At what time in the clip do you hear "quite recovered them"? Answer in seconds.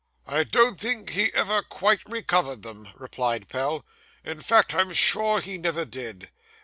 1.61-2.87